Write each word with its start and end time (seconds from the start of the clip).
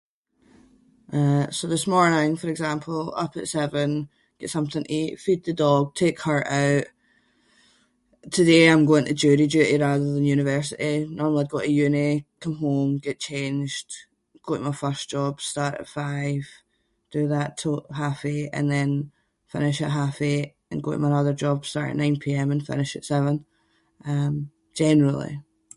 Uh 1.19 1.45
so 1.57 1.63
this 1.73 1.85
morning 1.95 2.29
for 2.41 2.49
example, 2.55 2.99
up 3.23 3.33
at 3.39 3.53
seven, 3.57 3.89
get 4.39 4.49
something 4.49 4.81
to 4.83 4.91
eat, 4.99 5.11
feed 5.25 5.41
the 5.43 5.59
dog, 5.65 5.83
take 6.03 6.17
her 6.27 6.39
out. 6.63 6.87
Today 8.37 8.63
I’m 8.71 8.83
going 8.91 9.05
to 9.09 9.19
jury 9.23 9.47
duty 9.53 9.75
rather 9.85 10.07
than 10.13 10.33
university. 10.37 10.95
Normally 11.19 11.41
I’d 11.43 11.53
go 11.53 11.59
to 11.65 11.77
uni, 11.85 12.11
come 12.43 12.57
home, 12.65 12.91
get 13.07 13.27
changed, 13.31 13.89
go 14.45 14.51
to 14.55 14.67
my 14.69 14.77
first 14.83 15.03
job, 15.15 15.33
start 15.51 15.73
at 15.81 15.93
five, 16.01 16.43
do 17.15 17.21
that 17.35 17.49
till 17.59 17.77
half 18.03 18.19
eight 18.35 18.49
and 18.57 18.67
then 18.75 18.91
finish 19.53 19.77
at 19.85 19.97
half 20.01 20.15
eight 20.33 20.49
and 20.69 20.81
go 20.85 20.89
to 20.91 21.03
my 21.05 21.11
other 21.19 21.35
job, 21.43 21.57
start 21.59 21.91
at 21.91 22.01
9pm 22.13 22.49
and 22.53 22.69
finish 22.69 22.91
at 22.99 23.09
seven. 23.13 23.35
Um, 24.11 24.35
generally. 24.81 25.33